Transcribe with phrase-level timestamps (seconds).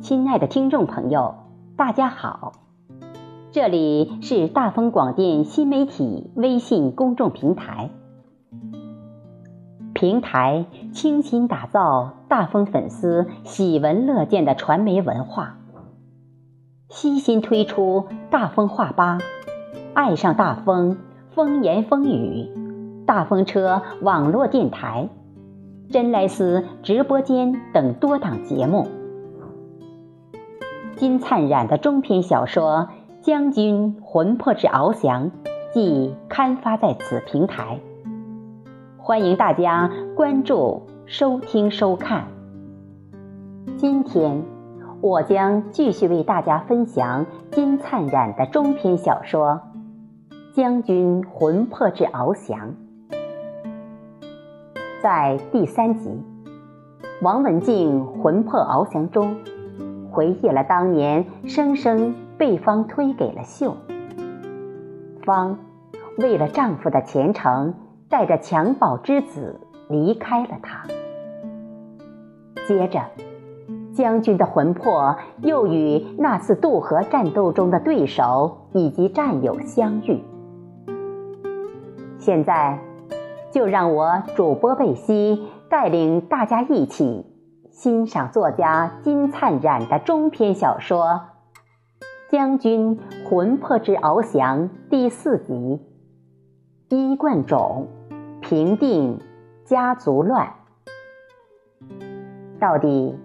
[0.00, 1.34] 亲爱的听众朋友，
[1.76, 2.52] 大家好，
[3.52, 7.90] 这里是大丰广电新媒体微信公众平台，
[10.04, 15.56] 平台倾心打造大风粉丝喜闻乐见的传媒文化，
[16.90, 19.16] 悉心推出大风话吧、
[19.94, 20.98] 爱上大风、
[21.30, 22.50] 风言风语、
[23.06, 25.08] 大风车网络电台、
[25.88, 28.86] 真莱斯直播间等多档节目。
[30.96, 32.88] 金灿染的中篇小说
[33.24, 35.30] 《将军魂魄之翱翔》
[35.72, 37.80] 即刊发在此平台，
[39.06, 42.26] 欢迎大家关注、收听、收看。
[43.76, 44.42] 今天，
[45.02, 49.60] 我将继续为大家分享金灿染的中篇小说
[50.56, 52.58] 《将军魂魄之翱翔》。
[55.02, 56.08] 在第三集，
[57.20, 59.36] 王文静魂魄翱翔中。
[60.10, 63.76] 回忆了当年生生被方推给了秀，
[65.26, 65.58] 方
[66.16, 67.74] 为了丈夫的前程，
[68.14, 70.86] 带着襁褓之子离开了他。
[72.68, 73.02] 接着，
[73.92, 80.22] 将军的魂魄又与那次渡河战斗中的对手以及战友相遇。
[82.16, 82.78] 现在，
[83.50, 87.26] 就让我主播贝西带领大家一起。
[87.72, 91.04] 欣赏作家金灿染的中篇小说
[92.30, 95.80] 《将军魂魄之翱翔》第四集：
[96.90, 97.88] 衣冠冢，
[98.44, 99.18] 平定
[99.64, 100.52] 家族乱。
[102.60, 103.18] 到底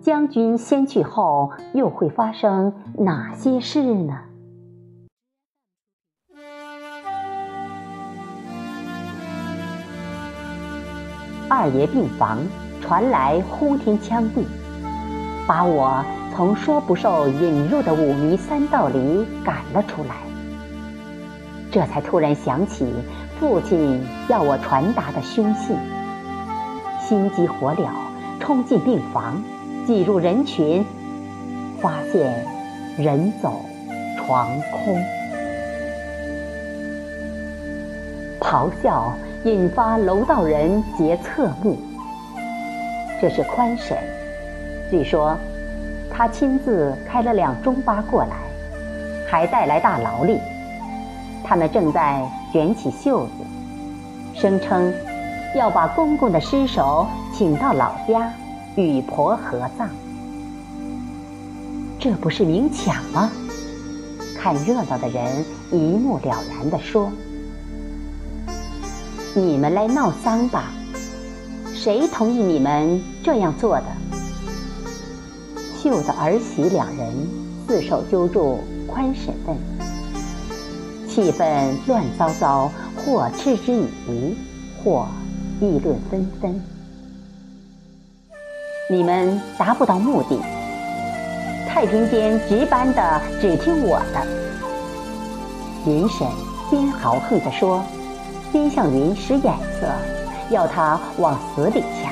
[0.00, 4.16] 将军先去后又会发生哪些事呢？
[11.48, 12.38] 二爷病房。
[12.82, 14.44] 传来呼天抢地，
[15.46, 20.16] 把我从说不受引入的五迷三道里赶了出来。
[21.70, 22.92] 这才突然想起
[23.40, 25.74] 父亲要我传达的凶信，
[27.00, 27.88] 心急火燎
[28.38, 29.42] 冲进病房，
[29.86, 30.84] 挤入人群，
[31.80, 32.44] 发现
[32.98, 33.64] 人走
[34.18, 35.02] 床空，
[38.38, 39.14] 咆哮
[39.44, 41.78] 引发楼道人皆侧目。
[43.22, 43.96] 这是宽婶，
[44.90, 45.34] 据说
[46.10, 48.36] 他亲自开了辆中巴过来，
[49.26, 50.38] 还带来大劳力。
[51.50, 53.32] 他们正在卷起袖子，
[54.40, 54.94] 声称
[55.56, 58.32] 要把公公的尸首请到老家
[58.76, 59.90] 与婆合葬。
[61.98, 63.32] 这不是明抢吗？
[64.38, 67.10] 看热闹的人一目了然地说
[69.34, 70.70] ：“你们来闹丧吧。”
[71.74, 73.86] 谁同意你们这样做的？
[75.82, 77.12] 秀的儿媳两人
[77.66, 79.56] 四手揪住宽婶问，
[81.10, 84.36] 气氛乱糟糟，或嗤之以鼻，
[84.82, 85.06] 或
[85.60, 86.62] 议论纷纷。
[88.88, 90.38] 你们达不到目的，
[91.68, 94.26] 太平间值班的只听我的。
[95.86, 96.26] 云婶
[96.70, 97.82] 边豪横地说，
[98.52, 99.88] 边向云使眼色。
[100.50, 102.10] 要他往死里掐。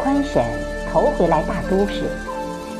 [0.00, 0.44] 宽婶
[0.92, 2.08] 头回来大都市，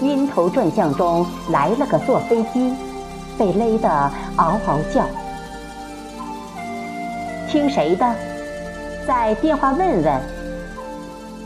[0.00, 2.72] 晕头转向中来了个坐飞机，
[3.38, 3.88] 被勒得
[4.36, 5.06] 嗷嗷叫。
[7.48, 8.14] 听谁的？
[9.06, 10.20] 在电话问问。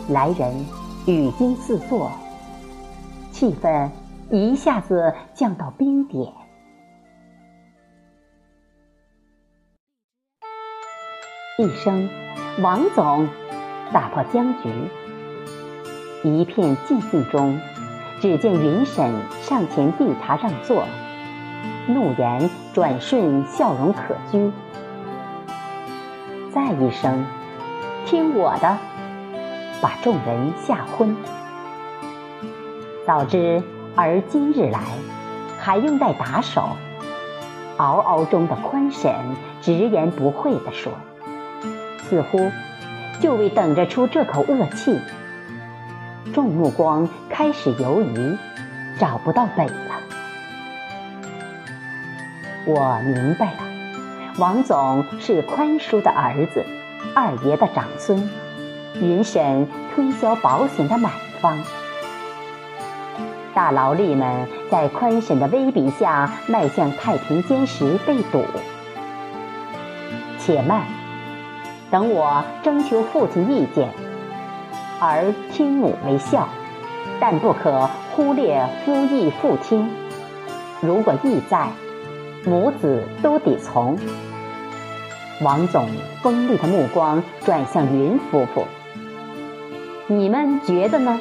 [0.09, 0.67] 来人
[1.07, 2.11] 语惊四座，
[3.31, 3.89] 气氛
[4.31, 6.33] 一下子降到冰点。
[11.59, 12.09] 一声。
[12.61, 13.29] 王总
[13.91, 14.69] 打破僵局，
[16.25, 17.59] 一片寂静中，
[18.21, 20.85] 只见云婶上前递茶让座，
[21.95, 24.51] 怒言转瞬笑容可掬。
[26.53, 27.25] 再一声，
[28.07, 28.77] 听我的，
[29.81, 31.17] 把众人吓昏。
[33.07, 33.63] 早知
[33.97, 34.81] 而今日来，
[35.59, 36.77] 还用待打手？
[37.77, 39.15] 嗷嗷中的宽婶
[39.63, 40.93] 直言不讳地说。
[42.09, 42.51] 似乎
[43.21, 44.99] 就为等着出这口恶气，
[46.35, 48.37] 众目光开始游移，
[48.99, 49.67] 找不到北。
[52.67, 53.59] 我明白了，
[54.39, 56.65] 王总是宽叔的儿子，
[57.15, 58.31] 二爷的长孙，
[59.01, 61.11] 云婶推销保险的买
[61.41, 61.59] 方。
[63.55, 68.45] 大劳力们在宽婶的威逼下迈向太平间时被堵。
[70.39, 70.85] 且慢，
[71.91, 73.89] 等我征求父亲意见，
[75.01, 76.47] 儿听母为孝，
[77.19, 79.91] 但不可忽略夫义父听。
[80.81, 81.69] 如果义在，
[82.45, 83.99] 母子都得从。
[85.43, 85.89] 王总
[86.23, 88.67] 锋利的目光转向云夫妇，
[90.07, 91.19] 你们觉得呢？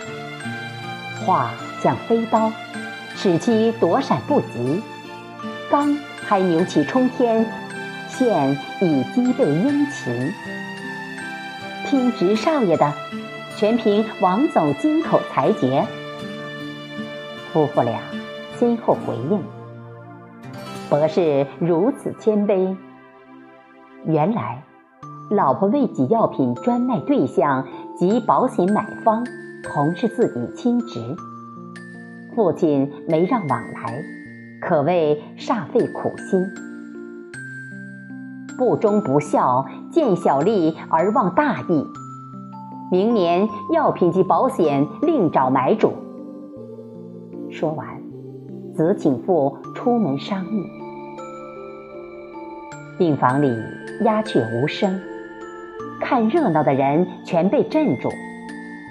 [1.26, 1.52] 话
[1.82, 2.52] 像飞刀，
[3.16, 4.82] 使其躲闪不及；
[5.70, 7.46] 刚还牛气冲天，
[8.10, 10.34] 现已击背殷勤。
[11.88, 12.94] 听直少爷的，
[13.58, 15.86] 全凭王总金口裁决。
[17.54, 18.00] 夫妇俩
[18.60, 19.59] 先后回应。
[20.90, 22.76] 博士如此谦卑，
[24.06, 24.64] 原来
[25.30, 29.24] 老婆为己药品专卖对象及保险买方
[29.64, 31.00] 同是自己亲侄，
[32.36, 34.02] 父亲没让往来，
[34.60, 36.44] 可谓煞费苦心。
[38.58, 41.86] 不忠不孝，见小利而忘大义。
[42.92, 45.94] 明年药品及保险另找买主。
[47.52, 47.88] 说完，
[48.74, 50.79] 子请父出门商议。
[53.00, 53.58] 病房里
[54.02, 55.00] 鸦雀无声，
[56.02, 58.10] 看热闹的人全被镇住，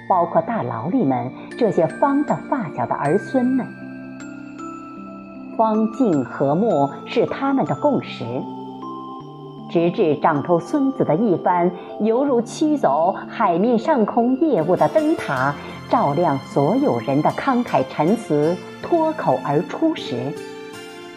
[0.09, 3.67] 包括大牢里们这些方的发小的儿孙们。
[5.55, 8.25] 方静和睦是他们的共识，
[9.69, 15.53] 直至长头孙子的一番犹如驱走海面上空业务的灯塔，
[15.87, 20.15] 照亮所有人的慷慨陈词脱口而出时，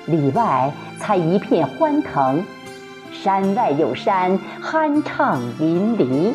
[0.05, 2.45] 里外才一片欢腾。
[3.13, 6.33] 山外有山，酣畅淋漓。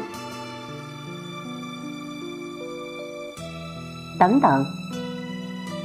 [4.19, 4.65] 等等，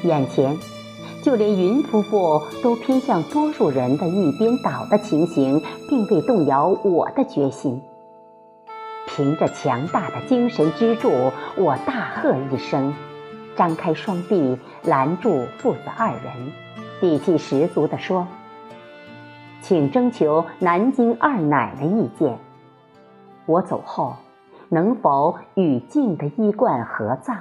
[0.05, 0.59] 眼前
[1.23, 7.83] 就连云夫妇都偏向多数人的一边倒的情形，并未动摇我的决心。
[9.07, 11.11] 凭着强大的精神支柱，
[11.57, 12.95] 我大喝一声，
[13.57, 16.53] 张开双臂拦住父子二人，
[17.01, 18.27] 底气十足地说。
[19.63, 22.37] 请征求南京二奶奶意见。
[23.47, 24.17] 我走后，
[24.69, 27.39] 能否与静的衣冠合葬？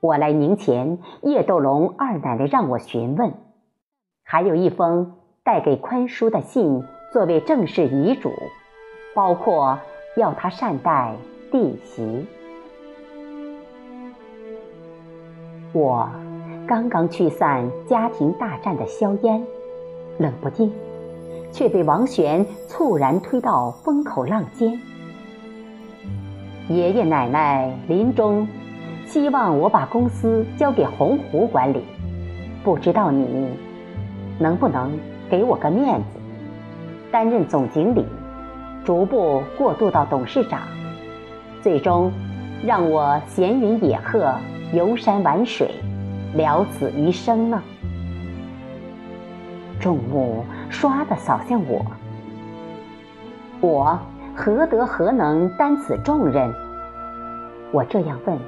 [0.00, 3.32] 我来宁前，叶斗龙二奶奶让我询问，
[4.24, 5.14] 还有一封
[5.44, 6.82] 带给宽叔的信
[7.12, 8.32] 作为正式遗嘱，
[9.14, 9.78] 包括
[10.16, 11.14] 要他善待
[11.52, 12.26] 弟媳。
[15.72, 16.10] 我
[16.66, 19.46] 刚刚驱散家庭大战的硝烟。
[20.20, 20.70] 冷不丁，
[21.50, 24.78] 却被王璇猝然推到风口浪尖。
[26.68, 28.46] 爷爷奶奶临终
[29.06, 31.82] 希望我把公司交给洪湖管理，
[32.62, 33.48] 不知道你
[34.38, 34.92] 能不能
[35.30, 36.20] 给我个面子，
[37.10, 38.04] 担任总经理，
[38.84, 40.60] 逐步过渡到董事长，
[41.62, 42.12] 最终
[42.62, 44.34] 让我闲云野鹤、
[44.74, 45.70] 游山玩水，
[46.34, 47.62] 了此余生呢？
[49.80, 51.84] 众目唰地扫向我，
[53.60, 53.98] 我
[54.36, 56.52] 何德何能担此重任？
[57.72, 58.38] 我这样问，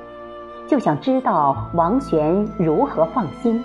[0.69, 3.65] 就想知道王璇如何放心。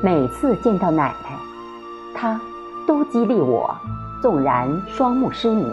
[0.00, 1.36] 每次见到奶奶，
[2.14, 2.40] 她
[2.86, 3.74] 都激励我，
[4.22, 5.66] 纵然双目失明。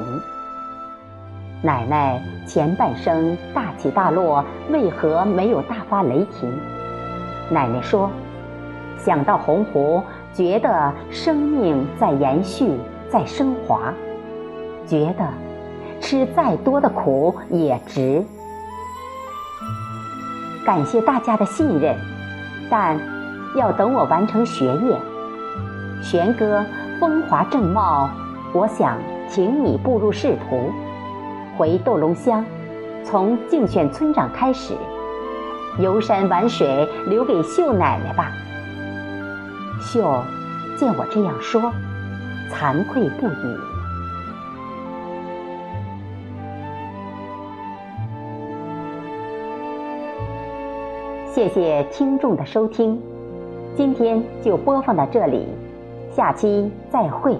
[1.61, 6.51] 奶奶前半生大起大落，为何没有大发雷霆？
[7.51, 8.09] 奶奶说。
[8.97, 10.01] 想到洪湖，
[10.33, 12.77] 觉得生命在延续，
[13.09, 13.93] 在升华，
[14.85, 15.25] 觉得
[16.01, 18.23] 吃再多的苦也值。
[20.65, 21.95] 感谢大家的信任，
[22.69, 22.99] 但
[23.55, 24.99] 要等我完成学业。
[26.01, 26.65] 玄哥
[26.99, 28.09] 风华正茂，
[28.53, 28.97] 我想
[29.29, 30.71] 请你步入仕途，
[31.57, 32.43] 回斗龙乡，
[33.03, 34.73] 从竞选村长开始，
[35.79, 38.31] 游山玩水留给秀奶奶吧。
[39.87, 40.21] 秀
[40.75, 41.71] 见我这样说，
[42.51, 43.57] 惭愧不已。
[51.33, 53.01] 谢谢听众的收听，
[53.77, 55.47] 今天就播放到这里，
[56.13, 57.37] 下期再会。